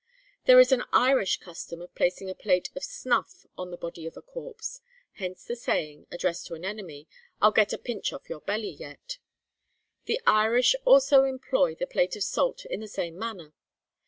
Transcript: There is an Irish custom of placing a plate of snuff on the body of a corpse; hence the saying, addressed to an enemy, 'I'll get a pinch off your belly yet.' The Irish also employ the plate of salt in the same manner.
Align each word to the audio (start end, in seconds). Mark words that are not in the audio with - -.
There 0.45 0.59
is 0.59 0.71
an 0.71 0.83
Irish 0.91 1.37
custom 1.37 1.79
of 1.79 1.93
placing 1.93 2.27
a 2.27 2.33
plate 2.33 2.71
of 2.75 2.83
snuff 2.83 3.45
on 3.55 3.69
the 3.69 3.77
body 3.77 4.07
of 4.07 4.17
a 4.17 4.21
corpse; 4.23 4.81
hence 5.17 5.45
the 5.45 5.55
saying, 5.55 6.07
addressed 6.09 6.47
to 6.47 6.55
an 6.55 6.65
enemy, 6.65 7.07
'I'll 7.39 7.51
get 7.51 7.71
a 7.71 7.77
pinch 7.77 8.11
off 8.11 8.27
your 8.27 8.41
belly 8.41 8.71
yet.' 8.71 9.19
The 10.05 10.19
Irish 10.25 10.75
also 10.85 11.23
employ 11.25 11.75
the 11.75 11.85
plate 11.85 12.15
of 12.15 12.23
salt 12.23 12.65
in 12.65 12.79
the 12.79 12.87
same 12.87 13.15
manner. 13.15 13.53